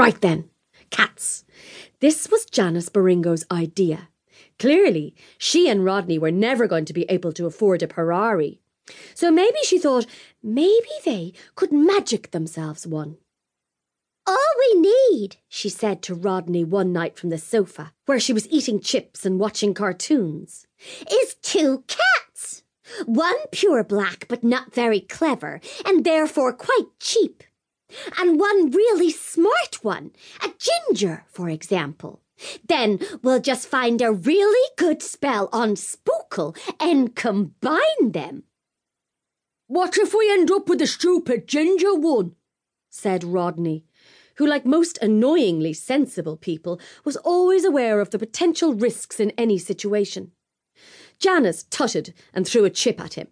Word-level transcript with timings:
Right 0.00 0.18
then, 0.22 0.48
cats. 0.88 1.44
This 2.00 2.30
was 2.30 2.46
Janice 2.46 2.88
Burringo's 2.88 3.44
idea. 3.52 4.08
Clearly, 4.58 5.14
she 5.36 5.68
and 5.68 5.84
Rodney 5.84 6.18
were 6.18 6.30
never 6.30 6.66
going 6.66 6.86
to 6.86 6.94
be 6.94 7.04
able 7.10 7.32
to 7.32 7.44
afford 7.44 7.82
a 7.82 7.86
Ferrari. 7.86 8.62
So 9.14 9.30
maybe 9.30 9.58
she 9.62 9.78
thought 9.78 10.06
maybe 10.42 10.88
they 11.04 11.34
could 11.54 11.70
magic 11.70 12.30
themselves 12.30 12.86
one. 12.86 13.18
All 14.26 14.52
we 14.58 14.80
need, 14.80 15.36
she 15.50 15.68
said 15.68 16.00
to 16.04 16.14
Rodney 16.14 16.64
one 16.64 16.94
night 16.94 17.18
from 17.18 17.28
the 17.28 17.36
sofa, 17.36 17.92
where 18.06 18.18
she 18.18 18.32
was 18.32 18.48
eating 18.48 18.80
chips 18.80 19.26
and 19.26 19.38
watching 19.38 19.74
cartoons, 19.74 20.66
is 21.12 21.34
two 21.42 21.84
cats. 21.86 22.62
One 23.04 23.36
pure 23.52 23.84
black 23.84 24.24
but 24.28 24.42
not 24.42 24.72
very 24.72 25.00
clever, 25.00 25.60
and 25.84 26.04
therefore 26.04 26.54
quite 26.54 26.88
cheap. 26.98 27.42
And 28.18 28.38
one 28.38 28.70
really 28.70 29.10
smart 29.10 29.82
one, 29.82 30.12
a 30.42 30.50
ginger, 30.58 31.24
for 31.28 31.48
example. 31.48 32.22
Then 32.66 33.00
we'll 33.22 33.40
just 33.40 33.68
find 33.68 34.00
a 34.00 34.12
really 34.12 34.68
good 34.76 35.02
spell 35.02 35.48
on 35.52 35.74
Spookle 35.74 36.56
and 36.80 37.14
combine 37.14 38.12
them. 38.12 38.44
What 39.66 39.96
if 39.96 40.14
we 40.14 40.30
end 40.32 40.50
up 40.50 40.68
with 40.68 40.82
a 40.82 40.86
stupid 40.86 41.46
ginger 41.46 41.94
one? 41.94 42.34
said 42.88 43.22
Rodney, 43.22 43.84
who, 44.36 44.46
like 44.46 44.64
most 44.64 44.98
annoyingly 45.00 45.72
sensible 45.72 46.36
people, 46.36 46.80
was 47.04 47.16
always 47.18 47.64
aware 47.64 48.00
of 48.00 48.10
the 48.10 48.18
potential 48.18 48.74
risks 48.74 49.20
in 49.20 49.30
any 49.32 49.58
situation. 49.58 50.32
Janice 51.18 51.64
tutted 51.64 52.14
and 52.32 52.48
threw 52.48 52.64
a 52.64 52.70
chip 52.70 53.00
at 53.00 53.14
him. 53.14 53.28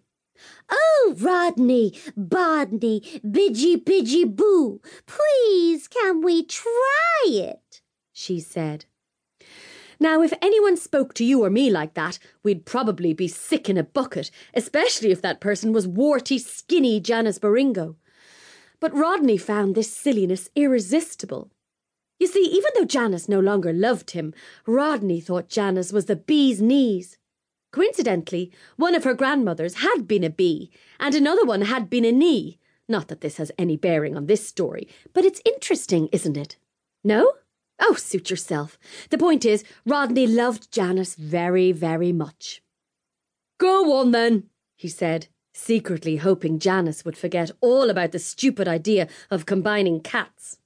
Oh, 0.69 1.15
Rodney, 1.17 1.91
Bodney, 2.17 3.21
Bidgy 3.21 3.83
Bidgy 3.83 4.35
Boo, 4.35 4.81
please 5.05 5.87
can 5.87 6.21
we 6.21 6.43
try 6.43 7.25
it? 7.25 7.81
she 8.13 8.39
said. 8.39 8.85
Now, 9.99 10.21
if 10.21 10.31
anyone 10.41 10.77
spoke 10.77 11.13
to 11.15 11.25
you 11.25 11.43
or 11.43 11.49
me 11.49 11.69
like 11.69 11.93
that, 11.95 12.19
we'd 12.41 12.65
probably 12.65 13.13
be 13.13 13.27
sick 13.27 13.69
in 13.69 13.77
a 13.77 13.83
bucket, 13.83 14.31
especially 14.53 15.11
if 15.11 15.21
that 15.21 15.41
person 15.41 15.73
was 15.73 15.87
warty, 15.87 16.37
skinny 16.37 17.01
Janice 17.01 17.37
Burringo. 17.37 17.95
But 18.79 18.95
Rodney 18.95 19.37
found 19.37 19.75
this 19.75 19.93
silliness 19.93 20.49
irresistible. 20.55 21.51
You 22.17 22.27
see, 22.27 22.45
even 22.45 22.71
though 22.75 22.85
Janice 22.85 23.27
no 23.27 23.39
longer 23.41 23.73
loved 23.73 24.11
him, 24.11 24.33
Rodney 24.65 25.19
thought 25.19 25.49
Janice 25.49 25.91
was 25.91 26.05
the 26.05 26.15
bee's 26.15 26.61
knees. 26.61 27.17
Coincidentally, 27.71 28.51
one 28.77 28.95
of 28.95 29.03
her 29.03 29.13
grandmothers 29.13 29.75
had 29.75 30.07
been 30.07 30.23
a 30.23 30.29
bee, 30.29 30.71
and 30.99 31.13
another 31.13 31.45
one 31.45 31.61
had 31.61 31.89
been 31.89 32.05
a 32.05 32.11
knee. 32.11 32.59
Not 32.87 33.07
that 33.09 33.21
this 33.21 33.37
has 33.37 33.51
any 33.57 33.77
bearing 33.77 34.17
on 34.17 34.25
this 34.25 34.47
story, 34.47 34.87
but 35.13 35.23
it's 35.23 35.41
interesting, 35.45 36.09
isn't 36.11 36.37
it? 36.37 36.57
No? 37.03 37.33
Oh, 37.79 37.93
suit 37.93 38.29
yourself. 38.29 38.77
The 39.09 39.17
point 39.17 39.45
is, 39.45 39.63
Rodney 39.85 40.25
loved 40.25 40.71
Janice 40.71 41.15
very, 41.15 41.71
very 41.71 42.11
much. 42.11 42.61
Go 43.59 43.97
on 43.97 44.11
then, 44.11 44.49
he 44.75 44.87
said, 44.87 45.27
secretly 45.53 46.17
hoping 46.17 46.57
Janice 46.57 47.05
would 47.05 47.17
forget 47.17 47.51
all 47.61 47.89
about 47.89 48.11
the 48.11 48.19
stupid 48.19 48.67
idea 48.67 49.07
of 49.29 49.45
combining 49.45 50.01
cats. 50.01 50.57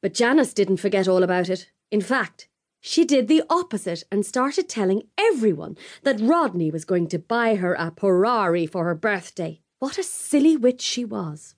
But 0.00 0.14
Janice 0.14 0.54
didn't 0.54 0.76
forget 0.78 1.08
all 1.08 1.22
about 1.22 1.48
it. 1.48 1.70
In 1.90 2.00
fact, 2.00 2.48
she 2.82 3.04
did 3.04 3.28
the 3.28 3.44
opposite 3.48 4.02
and 4.10 4.26
started 4.26 4.68
telling 4.68 5.04
everyone 5.16 5.78
that 6.02 6.20
Rodney 6.20 6.70
was 6.70 6.84
going 6.84 7.06
to 7.06 7.18
buy 7.18 7.54
her 7.54 7.74
a 7.74 7.92
Ferrari 7.96 8.66
for 8.66 8.84
her 8.84 8.94
birthday. 8.96 9.60
What 9.78 9.98
a 9.98 10.02
silly 10.02 10.56
witch 10.56 10.82
she 10.82 11.04
was. 11.04 11.54